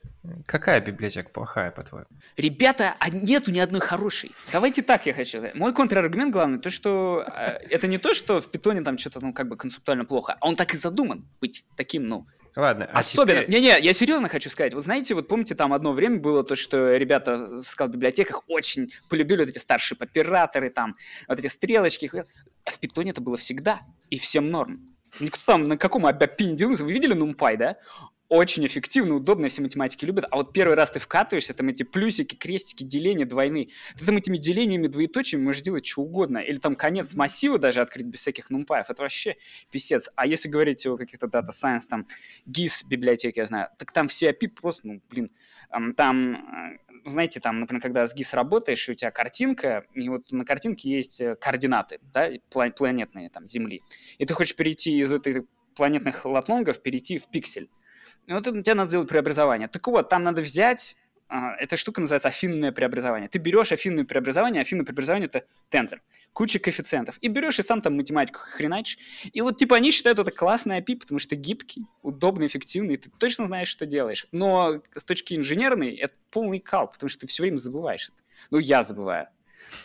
[0.46, 2.08] какая библиотека плохая, по-твоему?
[2.36, 4.32] Ребята, а нету ни одной хорошей.
[4.52, 5.56] Давайте так, я хочу сказать.
[5.56, 9.34] Мой контраргумент главный, то, что э, это не то, что в питоне там что-то, ну,
[9.34, 13.42] как бы концептуально плохо, а он так и задуман быть таким, ну, Ладно, а Особенно.
[13.44, 14.74] теперь- Не-не, я серьезно хочу сказать.
[14.74, 19.40] Вот знаете, вот помните, там одно время было то, что ребята в скал-библиотеках очень полюбили
[19.42, 20.96] вот эти старшие операторы, там,
[21.28, 22.10] вот эти стрелочки.
[22.66, 23.82] А в питоне это было всегда.
[24.10, 24.96] И всем норм.
[25.20, 26.06] Никто там на каком
[26.56, 26.84] делался.
[26.84, 27.78] Вы видели NumPy, да?
[28.30, 32.36] Очень эффективно, удобно, все математики любят, а вот первый раз ты вкатываешься, там эти плюсики,
[32.36, 37.14] крестики, деления двойные, ты там этими делениями, двоеточиями можешь делать что угодно, или там конец
[37.14, 39.36] массива даже открыть без всяких нумпаев, это вообще
[39.72, 40.08] писец.
[40.16, 42.08] А если говорить о каких-то дата science, там,
[42.48, 45.30] GIS библиотеки, я знаю, так там все API просто, ну, блин,
[45.98, 50.32] там, э, знаете, там, например, когда с GIS работаешь, и у тебя картинка, и вот
[50.32, 53.82] на картинке есть э, координаты, да, планетные, там, Земли,
[54.20, 57.70] и ты хочешь перейти из этой планетных латлонгов, перейти в пиксель,
[58.30, 59.68] и вот тебе надо сделать преобразование.
[59.68, 60.96] Так вот, там надо взять,
[61.30, 63.28] а, эта штука называется афинное преобразование.
[63.28, 66.00] Ты берешь афинное преобразование, афинное преобразование— это тензор,
[66.32, 69.00] куча коэффициентов, и берешь и сам там математику хреначишь.
[69.34, 73.48] И вот типа они считают это классный API, потому что гибкий, удобный, эффективный, ты точно
[73.48, 74.28] знаешь, что делаешь.
[74.32, 78.24] Но с точки инженерной это полный кал, потому что ты все время забываешь это.
[78.52, 79.28] Ну, я забываю.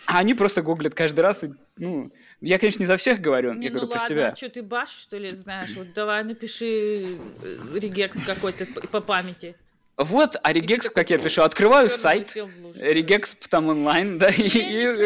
[0.06, 1.42] А они просто гуглят каждый раз.
[1.44, 2.10] И, ну,
[2.40, 4.28] я, конечно, не за всех говорю, Не, я ну говорю про ладно, себя.
[4.28, 5.74] а что ты баш, что ли, знаешь?
[5.76, 9.56] Вот давай напиши э, регекс какой-то по памяти.
[9.96, 12.34] Вот, а такой как я пишу, открываю сайт.
[12.34, 15.04] Regex там онлайн, да, и, и,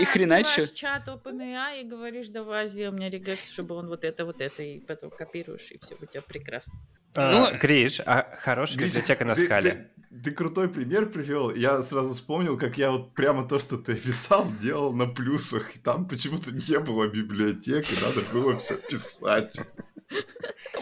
[0.00, 0.38] и хрена.
[0.38, 4.62] Открываешь чат OpenAI и говоришь, давай сделай мне регекс, чтобы он вот это, вот это,
[4.64, 6.74] и потом копируешь, и все у тебя прекрасно.
[7.14, 9.90] А, Ну, Гриш, а хорошая библиотека на скале.
[10.22, 11.54] Ты, крутой пример привел.
[11.54, 15.74] Я сразу вспомнил, как я вот прямо то, что ты описал, делал на плюсах.
[15.74, 19.56] И там почему-то не было библиотеки, надо было все писать.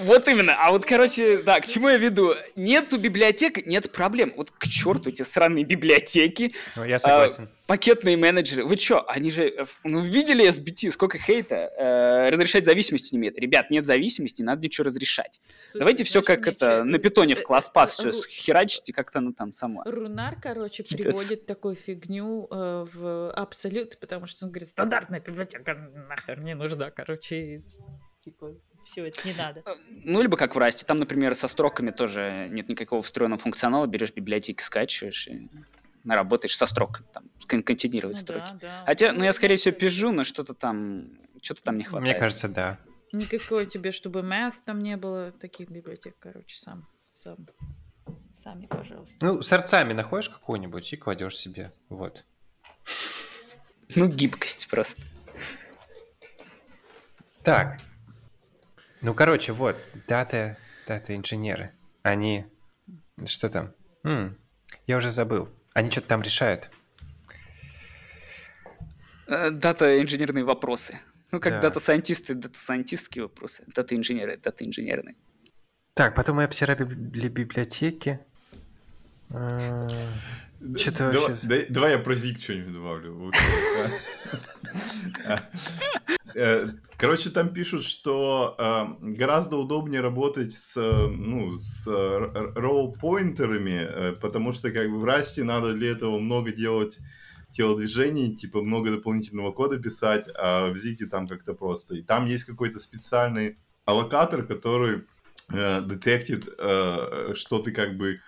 [0.00, 0.54] Вот именно.
[0.58, 2.34] А вот, короче, да, к чему я веду?
[2.56, 4.32] Нету библиотек, нет проблем.
[4.36, 7.48] Вот к черту эти сраные библиотеки, Ну, я а, согласен.
[7.66, 8.64] пакетные менеджеры.
[8.64, 11.54] Вы чё, они же, э, ну, видели SBT, сколько хейта?
[11.78, 13.38] Э, разрешать зависимости не умеют.
[13.38, 15.40] Ребят, нет зависимости, не надо ничего разрешать.
[15.70, 18.28] Слушай, Давайте все как это, чё- на питоне э, в э, класс пас э, все
[18.28, 19.82] херачите, как-то оно там само.
[19.86, 25.74] Рунар, короче, приводит такую фигню э, в абсолют, потому что он говорит, стандартная библиотека
[26.08, 27.62] нахер не нужна, короче,
[28.24, 28.54] типа,
[28.84, 29.62] все это не надо.
[30.04, 34.12] Ну, либо как в Расте, там, например, со строками тоже нет никакого встроенного функционала, берешь
[34.12, 35.48] библиотеки, скачиваешь и
[36.06, 38.50] работаешь со строками, там, кон- контейнировать Ну строки.
[38.52, 38.84] да, да.
[38.86, 41.08] Хотя, ну, я, скорее всего, пизжу, но что-то там,
[41.42, 42.02] что-то там не хватает.
[42.12, 42.78] Мне кажется, да.
[43.12, 47.46] Никакой тебе, чтобы math там не было, таких библиотек, короче, сам, сам,
[48.34, 49.16] сами, пожалуйста.
[49.24, 51.72] Ну, сердцами находишь какую-нибудь и кладешь себе.
[51.88, 52.24] Вот.
[53.94, 55.00] Ну, гибкость просто.
[57.44, 57.78] Так.
[59.04, 59.76] Ну, короче, вот,
[60.08, 60.56] дата,
[60.88, 61.70] дата инженеры.
[62.02, 62.46] Они...
[63.26, 63.74] Что там?
[64.02, 64.36] М,
[64.86, 65.50] я уже забыл.
[65.74, 66.70] Они что-то там решают.
[69.26, 70.98] Э, Дата инженерные вопросы.
[71.32, 71.60] Ну, как Да.
[71.60, 73.64] дата-сайентисты, дата-сайентистские вопросы.
[73.66, 75.16] Дата-инженеры, дата-инженерные.
[75.92, 78.20] Так, потом мы обсирали библи- библиотеки.
[80.78, 83.32] Чё-то Давай- вообще- дай- Давай я про Zig что-нибудь добавлю.
[86.34, 93.86] Э, Короче, там пишут, что э, гораздо удобнее работать с, ну, с raw pointer ами,
[93.88, 96.98] э, потому что как бы в Rust е надо для этого много делать
[97.52, 101.96] телодвижений, типа много дополнительного кода писать, а в Зиге там как-то просто.
[101.96, 105.04] И там есть какой-то специальный аллокатор, который
[105.52, 108.20] э, детектит, э, что ты как бы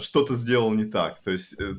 [0.00, 1.20] что-то сделал не так.
[1.22, 1.74] То есть э,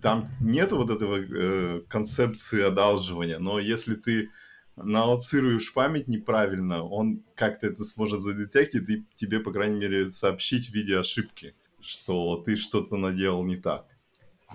[0.00, 4.30] там нет вот этого э, концепции одалживания, но если ты
[4.76, 10.74] нааллоцируешь память неправильно, он как-то это сможет задетектить и тебе, по крайней мере, сообщить в
[10.74, 13.86] виде ошибки, что ты что-то наделал не так.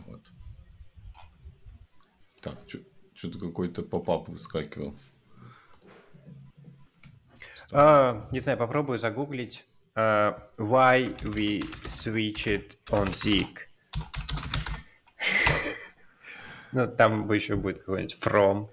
[0.05, 0.31] Вот.
[2.41, 2.57] Так,
[3.13, 4.95] что-то какой-то попап выскакивал.
[7.71, 9.65] А, не знаю, попробую загуглить.
[10.01, 13.67] А, why we switched on Zig?
[16.71, 18.69] Ну, там бы еще будет какой-нибудь from.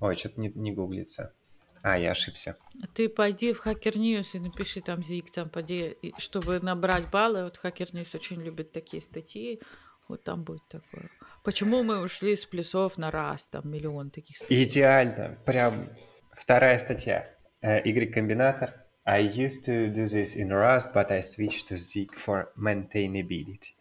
[0.00, 1.34] Ой, что-то не, не гуглится.
[1.82, 2.56] А, я ошибся.
[2.94, 7.44] Ты пойди в Hacker News и напиши там зиг, там поди, и чтобы набрать баллы.
[7.44, 9.60] Вот Hacker News очень любит такие статьи.
[10.08, 11.10] Вот там будет такое.
[11.44, 13.46] Почему мы ушли с плюсов на раз?
[13.48, 14.64] Там миллион таких статей.
[14.64, 15.38] Идеально.
[15.44, 15.90] Прям
[16.32, 17.26] вторая статья.
[17.60, 18.87] Э, Y-комбинатор.
[19.08, 23.72] I used to do this in Rust, but I switched to Zig for maintainability.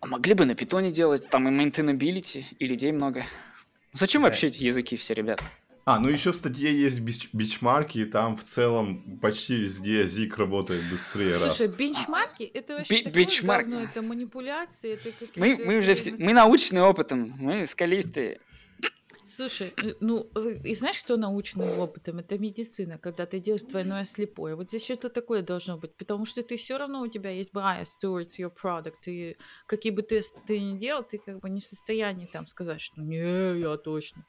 [0.00, 3.24] А могли бы на питоне делать, там и maintainability, и людей много.
[3.92, 4.28] Зачем Да.
[4.28, 5.40] вообще эти языки все, ребят?
[5.84, 10.36] А, ну еще в статье есть бич- бичмарки, и там в целом почти везде Зик
[10.36, 11.38] работает быстрее.
[11.38, 15.38] Слушай, бенчмарки это вообще Би- такое говно, это манипуляции, это какие-то...
[15.38, 18.40] Мы, мы уже все, мы научные опытом, мы скалистые.
[19.36, 22.20] Слушай, э, ну, э, и знаешь, что научным опытом?
[22.20, 24.56] Это медицина, когда ты делаешь двойное слепое.
[24.56, 27.88] Вот здесь что-то такое должно быть, потому что ты все равно, у тебя есть bias
[28.02, 31.66] towards your product, и какие бы тесты ты ни делал, ты как бы не в
[31.66, 34.24] состоянии там сказать, что не, я точно.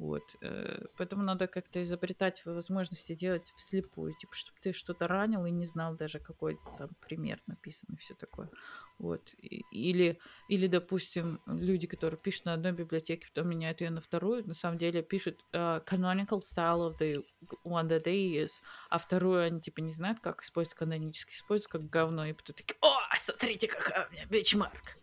[0.00, 0.34] Вот.
[0.40, 5.66] э, Поэтому надо как-то изобретать возможности делать вслепую, типа, чтобы ты что-то ранил и не
[5.66, 8.48] знал даже, какой там пример написан и все такое.
[8.98, 9.34] Вот.
[9.70, 14.54] Или, или, допустим, люди, которые пишут на одной библиотеке, потом меняют ее на вторую, на
[14.54, 17.22] самом деле пишут э, canonical style of the
[17.62, 21.90] one that they use, а вторую они типа не знают, как использовать канонически, используют как
[21.90, 24.96] говно, и потом такие, о, смотрите, какая у меня бенчмарк.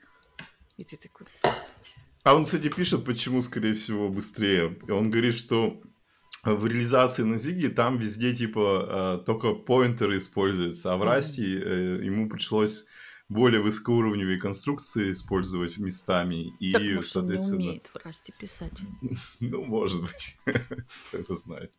[0.77, 1.27] И ты такой,
[2.27, 4.77] А он, кстати, пишет, почему, скорее всего, быстрее.
[4.85, 5.81] И Он говорит, что
[6.43, 11.03] в реализации на Зиге там везде, типа, э, только поинтеры используются, а в.
[11.03, 12.85] Расте э, ему пришлось
[13.29, 16.51] более высокоуровневые конструкции использовать местами.
[16.59, 18.73] И, так может он не соответственно, умеет в расте писать.
[19.39, 20.37] ну, может быть,
[21.23, 21.71] кто знает.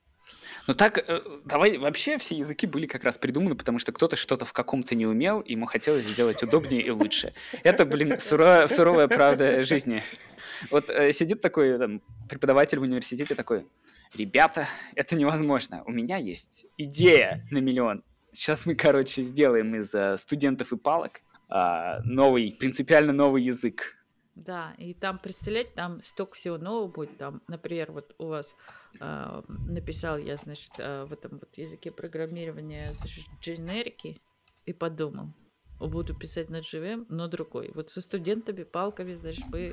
[0.66, 4.44] Ну так, э, давай, вообще все языки были как раз придуманы, потому что кто-то что-то
[4.44, 7.32] в каком-то не умел, и ему хотелось сделать удобнее и лучше.
[7.62, 10.02] Это, блин, суровая, суровая правда жизни.
[10.70, 13.66] Вот э, сидит такой там, преподаватель в университете такой,
[14.14, 18.04] ребята, это невозможно, у меня есть идея на миллион.
[18.32, 23.96] Сейчас мы, короче, сделаем из э, студентов и палок а, новый, принципиально новый язык.
[24.34, 27.16] Да, и там, представлять, там столько всего нового будет.
[27.16, 28.54] Там, например, вот у вас
[29.00, 34.20] а, написал я, значит, а, в этом вот языке программирования значит, дженерики
[34.66, 35.32] и подумал,
[35.80, 37.72] буду писать на JVM, но другой.
[37.74, 39.72] Вот со студентами, палками, значит, вы...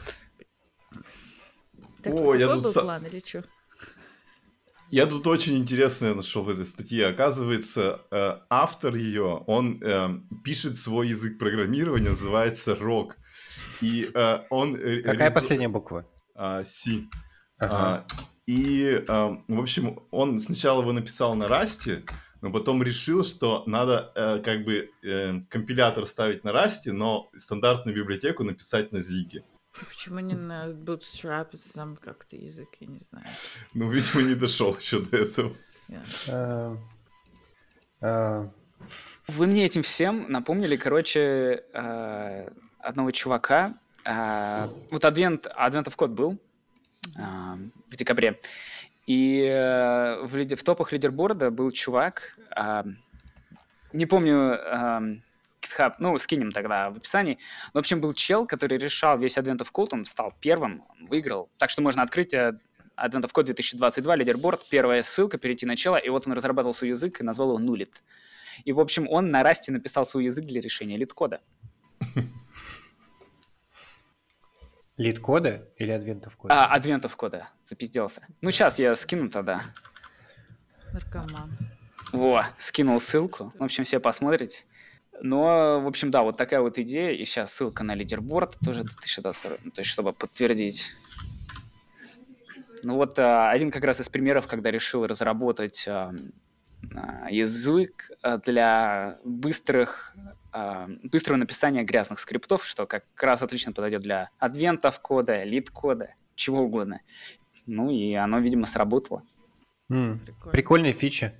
[2.01, 3.43] Так, О, вот я тут был план или что?
[4.91, 7.07] Я тут очень интересное нашел в этой статье.
[7.07, 10.09] Оказывается, э, автор ее, он э,
[10.43, 13.13] пишет свой язык программирования, называется ROC.
[13.81, 14.75] И э, он...
[14.75, 16.05] Какая резо- последняя буква?
[16.35, 16.63] а.
[17.57, 17.75] Ага.
[17.77, 18.05] А,
[18.47, 22.03] и, а, в общем, он сначала его написал на расте,
[22.41, 27.95] но потом решил, что надо э, как бы э, компилятор ставить на расте, но стандартную
[27.95, 29.43] библиотеку написать на зиге.
[29.79, 33.25] Почему не на Bootstrap, сам как-то язык, я не знаю.
[33.73, 35.55] Ну, видимо, не дошел еще до этого.
[36.29, 36.77] А,
[38.01, 38.49] а,
[39.27, 43.73] Вы мне этим всем напомнили, короче, э, одного чувака.
[44.05, 46.39] э, Вот Advent of Code был
[47.17, 47.21] э,
[47.87, 48.39] в декабре.
[49.07, 52.83] И э, в, топах лидерборда был чувак, э,
[53.93, 55.17] не помню, э,
[55.65, 57.37] GitHub, ну, скинем тогда в описании.
[57.73, 61.49] В общем, был чел, который решал весь Advent of Code, он стал первым, он выиграл.
[61.57, 62.59] Так что можно открыть э,
[62.97, 66.89] Advent of Code 2022, лидерборд, первая ссылка, перейти на чела, и вот он разрабатывал свой
[66.91, 67.93] язык и назвал его Nullit.
[68.63, 71.41] И, в общем, он на расте написал свой язык для решения лид-кода.
[74.97, 76.53] лид кода или адвентов кода?
[76.53, 78.25] А, адвентов кода, запизделся.
[78.41, 79.63] Ну, сейчас я скину тогда.
[80.93, 81.57] Наркоман.
[82.11, 83.51] Во, скинул ссылку.
[83.57, 84.63] В общем, все посмотрите.
[85.21, 87.11] Но, в общем, да, вот такая вот идея.
[87.11, 90.85] И сейчас ссылка на лидерборд тоже 2022, ну, то есть чтобы подтвердить.
[92.83, 96.13] Ну вот а, один как раз из примеров, когда решил разработать а,
[96.93, 98.11] а, язык
[98.45, 100.15] для быстрых,
[101.03, 107.01] быстрого написания грязных скриптов, что как раз отлично подойдет для адвентов кода, лид-кода, чего угодно.
[107.65, 109.23] Ну и оно, видимо, сработало.
[109.87, 111.33] Прикольная фича.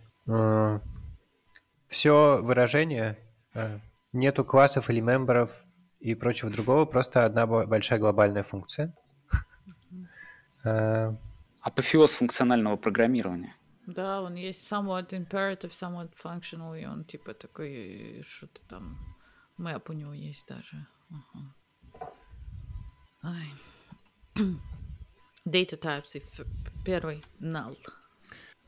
[1.88, 3.24] Все выражение, э,
[4.13, 5.52] нету классов или мемберов
[6.00, 8.94] и прочего другого, просто одна бо- большая глобальная функция.
[10.63, 11.13] Э,
[11.62, 13.56] Апофеоз функционального программирования.
[13.88, 18.98] Да, он есть somewhat imperative, somewhat functional, и он типа такой, э, что-то там,
[19.58, 20.86] мэп у него есть даже.
[21.12, 21.54] Ага.
[25.46, 26.46] Data types, и ф-
[26.84, 27.78] первый null.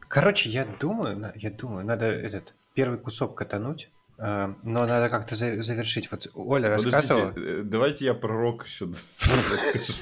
[0.08, 5.62] Короче, я думаю, я думаю, надо этот первый кусок катануть, э, но надо как-то за-
[5.62, 6.10] завершить.
[6.12, 7.30] Вот Оля рассказывала.
[7.30, 8.86] Подождите, э, давайте я пророк еще
[9.20, 9.94] расскажу.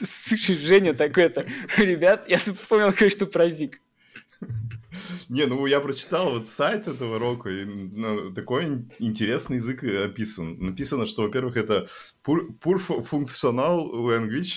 [0.00, 1.44] Слушай, Женя такой-то,
[1.76, 3.80] ребят, я тут вспомнил кое-что про Зик.
[5.30, 10.06] Не, ну я прочитал вот сайт этого рока, и ну, такой ин- интересный язык э,
[10.06, 10.58] описан.
[10.58, 11.86] Написано, что, во-первых, это
[12.24, 14.54] pur, pure fu- functional language,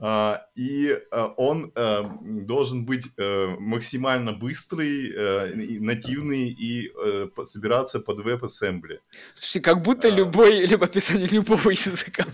[0.00, 6.90] а, и а, он а, должен быть э, максимально быстрый, э, и нативный и
[7.36, 8.98] по- собираться под WebAssembly.
[9.34, 10.10] Слушай, как будто А.
[10.10, 12.26] любой, либо описание любого языка.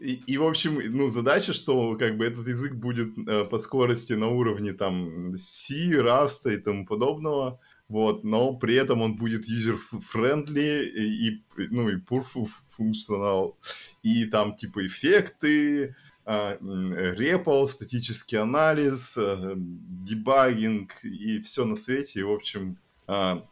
[0.00, 4.14] И, и, в общем, ну, задача, что как бы этот язык будет э, по скорости
[4.14, 10.84] на уровне там C, Rust и тому подобного, вот, но при этом он будет user-friendly
[10.84, 13.54] и, и, ну, и fu- functional,
[14.02, 22.30] и там типа эффекты, REPL, статический анализ, э, дебагинг и все на свете, и, в
[22.30, 23.44] общем, а,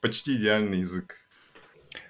[0.00, 1.14] почти идеальный язык.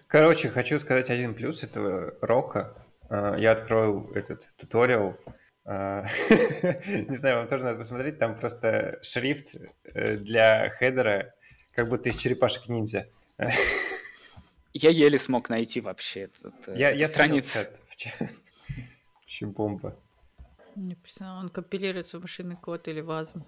[0.07, 2.86] Короче, хочу сказать один плюс этого рока.
[3.09, 5.17] А, Я открою этот туториал.
[5.65, 6.05] А,
[7.09, 11.35] Не знаю, вам тоже надо посмотреть, там просто шрифт э, для header а,
[11.73, 13.07] как будто из черепашек ниндзя.
[14.73, 17.59] Я еле смог найти вообще этот, э, Я, эту я страницу.
[19.21, 19.97] Вообще бомба.
[20.75, 23.43] Написано, он компилируется в машинный код или Wasm.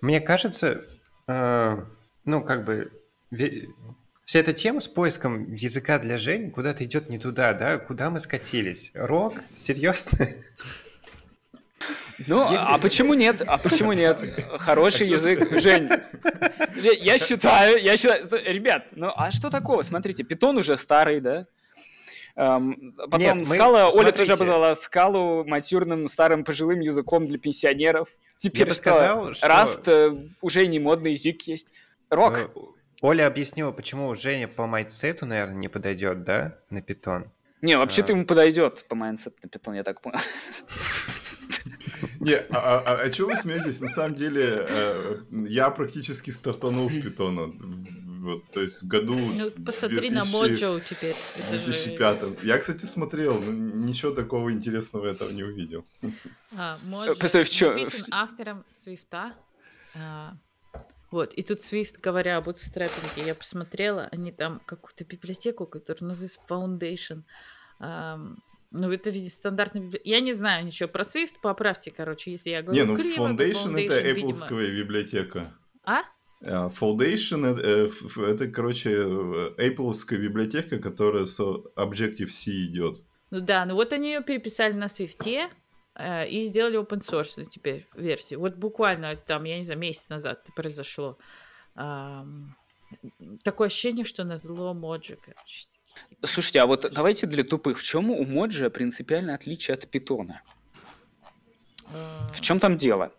[0.00, 0.86] Мне кажется,
[1.26, 1.84] э,
[2.24, 2.90] ну, как бы,
[4.30, 7.78] вся эта тема с поиском языка для Жени куда-то идет не туда, да?
[7.78, 8.92] Куда мы скатились?
[8.94, 9.34] Roc?
[9.56, 10.28] Серьезно?
[12.28, 13.42] Ну, Если- а почему нет?
[13.44, 14.20] А почему нет?
[14.58, 15.58] Хороший язык.
[15.58, 15.88] Жень,
[16.76, 18.24] Жень, я считаю, я считаю,
[18.54, 19.82] ребят, ну а что такого?
[19.82, 21.46] Смотрите, питон уже старый, да?
[22.36, 24.18] Эм, потом Нет, мы- Scala, Оля смотрите.
[24.18, 28.08] тоже обозвала Scala у mature ным старым пожилым языком для пенсионеров.
[28.36, 28.80] Теперь бы что?
[28.80, 31.72] сказал, что- Rust э, уже не модный язык есть.
[32.10, 32.38] Roc.
[32.38, 32.48] Э,
[33.00, 37.30] Оля объяснила, почему Женя по mindset у, наверное, не подойдет, да, на питон.
[37.62, 38.16] Не, вообще-то а.
[38.16, 40.18] ему подойдет по mindset у на питон, я так понял.
[42.20, 43.80] Не, а, а, а, а чего вы смеетесь?
[43.80, 47.52] На самом деле, э, я практически стартанул с питона.
[48.20, 51.16] Вот, то есть в году Ну, посмотри на 2000 Mojo теперь.
[51.38, 52.42] Это же- 2005.
[52.42, 55.86] Я, кстати, смотрел, но ничего такого интересного там не увидел.
[56.54, 59.32] А, Mojo постой, в написан автором Swift а.
[59.94, 60.34] А,
[61.10, 66.40] вот, и тут Swift, говоря об bootstrapping, я посмотрела, они там какую-то библиотеку, которая называется
[66.48, 67.22] Foundation.
[67.80, 68.38] Ам,
[68.70, 70.08] ну, это видит стандартная библиотека.
[70.08, 73.42] Я не знаю ничего про Swift, поправьте, короче, если я говорю Не, ну криво, то
[73.44, 75.52] Foundation это видимо- Apple библиотека.
[75.84, 76.02] А?
[76.42, 77.88] А, Foundation это, э,
[78.22, 83.02] это, короче, Apple библиотека, которая с Objective-C идет.
[83.30, 85.50] Ну да, ну вот они ее переписали на э,
[86.28, 88.40] и сделали open source теперь версию.
[88.40, 91.18] Вот буквально там, я не знаю, месяц назад это произошло.
[93.44, 95.66] Такое ощущение, что на зло моджи, короче.
[95.70, 100.42] типа, Слушайте, а вот давайте для тупых, в чем у Моджи принципиальное отличие от питона?
[102.34, 103.12] В чем там дело?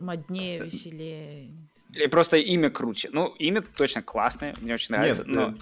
[0.00, 1.50] моднее, веселее.
[1.92, 3.08] Или просто имя круче?
[3.12, 5.24] Ну, имя точно классное, мне очень нравится.
[5.24, 5.48] Нет, но...
[5.50, 5.54] э,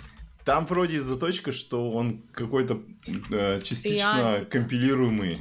[0.45, 2.83] там вроде заточка, что он какой-то
[3.31, 5.39] э, частично компилируемый,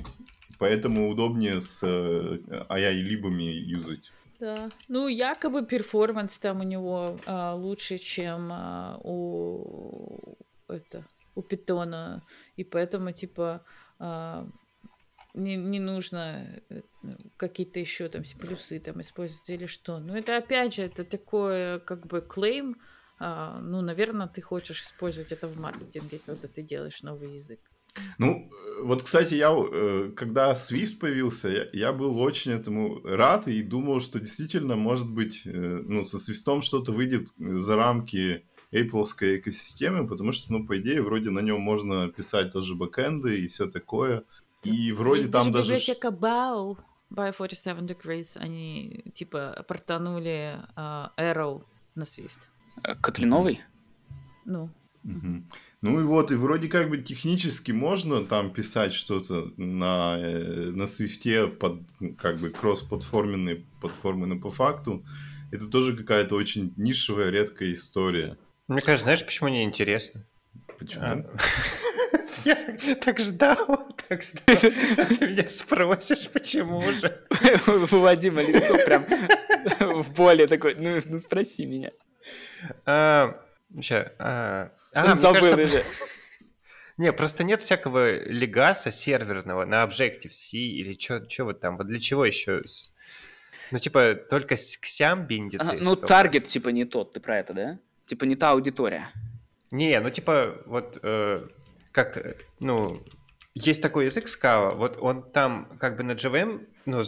[0.57, 2.39] поэтому удобнее с э,
[2.69, 4.11] AI-либами юзать.
[4.39, 4.69] Да.
[4.89, 10.35] Ну, якобы перформанс там у него а, лучше, чем а, у
[10.67, 12.23] это у питона.
[12.57, 13.63] И поэтому, типа,
[13.99, 14.47] а,
[15.33, 16.81] не, не нужно э,
[17.37, 19.99] какие-то еще там плюсы там использовать или что.
[19.99, 22.77] Но это опять же, это такое как бы клейм.
[23.19, 27.59] А, ну, наверное, ты хочешь использовать это в маркетинге, когда ты делаешь новый язык.
[28.17, 33.47] Ну, э, вот, кстати, я, э, когда Swift появился, я, я был очень этому рад
[33.47, 39.05] и думал, что действительно, может быть, э, ну, со Swift что-то выйдет за рамки Apple
[39.37, 43.67] экосистемы, потому что, ну, по идее, вроде на нем можно писать тоже бэкэнды и все
[43.67, 44.23] такое.
[44.63, 45.73] И вроде Есть там даже...
[45.73, 46.77] библиотека Bao
[47.11, 52.47] by 47 Degrees, они типа портанули а, Arrow на Swift.
[53.01, 53.61] Котлиновый?
[54.43, 54.69] Ну,
[55.81, 60.87] Ну и вот, и вроде как бы технически можно там писать что-то на, э, на
[60.87, 65.05] свифте под ну, как бы кросс-платформенные платформы, но по факту
[65.51, 68.37] это тоже какая-то очень нишевая, редкая история.
[68.67, 70.25] Мне кажется, знаешь, почему не интересно?
[70.79, 71.03] Почему?
[71.03, 71.23] А,
[72.45, 72.55] Я
[72.95, 77.21] так- ждал, так ждал, что ты меня спросишь, почему же.
[77.91, 79.05] У Вадима лицо прям
[80.03, 81.91] в боли такой, ну, ну спроси меня.
[83.81, 85.83] Ща, а, а, Забыл кажется.
[86.97, 91.75] Не, просто нет всякого легаса серверного на Objective-C или что вот там.
[91.77, 92.61] Вот для чего еще?
[93.71, 95.73] Ну, типа, только с- к сям биндится.
[95.73, 97.79] Ну, таргет типа не тот, ты про это, да?
[98.05, 99.09] Типа не та аудитория.
[99.71, 101.47] Не, ну, типа, вот э,
[101.91, 102.97] как, э, ну,
[103.55, 107.03] есть такой язык Scala, вот он там как бы на JVM, ну,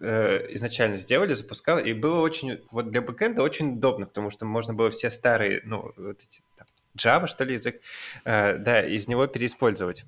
[0.00, 4.74] э, изначально сделали, запускал, и было очень, вот для бэкэнда очень удобно, потому что можно
[4.74, 7.80] было все старые, ну, вот эти, там, Java, что ли, язык,
[8.24, 10.04] э, да, из него переиспользовать.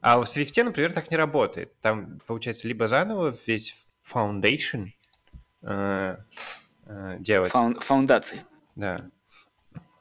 [0.00, 1.78] А в Swift, например, так не работает.
[1.80, 3.76] Там, получается, либо заново весь
[4.12, 4.88] foundation
[5.62, 6.16] э,
[6.86, 8.42] э, делать, Фаун- Фаундации.
[8.74, 8.98] да.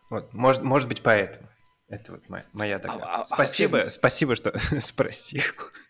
[0.09, 1.47] Вот, может, может быть, поэтому.
[1.87, 3.05] Это вот моя, моя догадка.
[3.07, 5.43] а- а спасибо, вообще- спасибо, что спросил.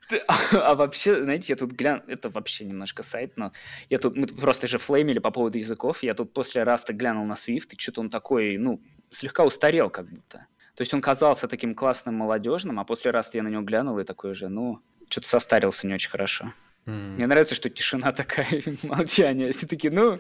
[0.09, 0.21] Ты-
[0.51, 3.51] А вообще, знаете, я тут глянул, это вообще немножко сайт, но
[3.89, 7.33] я тут, мы просто же флеймили по поводу языков, я тут после раста глянул на
[7.35, 10.45] Swift, и что-то он такой, ну, слегка устарел как будто.
[10.75, 14.03] То есть он казался таким классным, молодежным, а после раста я на него глянул и
[14.03, 14.79] такой же, ну,
[15.09, 16.51] что-то состарился не очень хорошо.
[16.85, 19.51] Мне нравится, что тишина такая, молчание.
[19.53, 20.19] Все таки ну,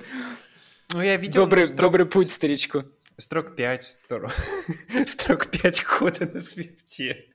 [0.93, 2.85] Ну, я видел добрый, строк- добрый путь старичку.
[3.17, 4.31] Строк 5, строк,
[5.07, 7.33] строк 5 кода на свифте.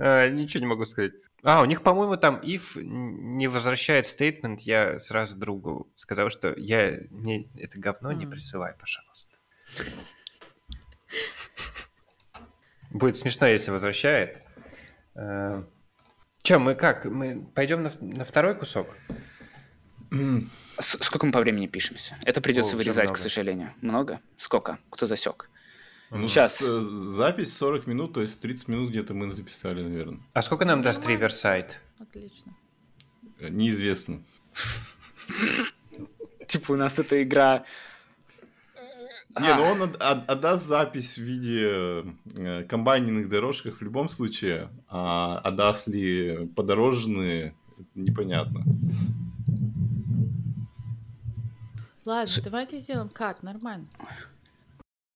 [0.00, 1.12] А, ничего не могу сказать.
[1.42, 6.98] А, у них, по-моему, там if не возвращает стейтмент, я сразу другу сказал, что я
[7.10, 8.30] мне это говно не М.
[8.30, 9.36] присылай, пожалуйста.
[12.90, 14.42] Будет смешно, если возвращает.
[15.14, 17.04] Че, мы как?
[17.04, 18.88] Мы пойдем на, на второй кусок?
[20.80, 22.16] Сколько мы по времени пишемся?
[22.24, 23.20] Это придется О, вырезать, к много.
[23.20, 23.70] сожалению.
[23.80, 24.20] Много?
[24.36, 24.78] Сколько?
[24.90, 25.48] Кто засек?
[26.10, 26.56] Ну, Щас.
[26.56, 30.20] с- э, Запись 40 минут, то есть 30 минут где-то мы записали, наверное.
[30.32, 31.00] А сколько нам даст.
[31.04, 31.70] Riverside?
[31.98, 32.52] Отлично.
[33.40, 34.22] Э, Неизвестно.
[36.46, 37.64] Типа у нас эта игра...
[39.40, 42.04] Не, А, ну он от- от- отдаст запись в виде
[42.36, 47.52] э, комбайненных дорожках в любом случае, а отдаст ли подорожные,
[47.96, 48.62] непонятно.
[52.04, 53.86] Ладно, давайте сделаем кат, нормально.